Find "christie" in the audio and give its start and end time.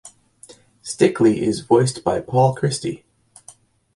2.55-3.05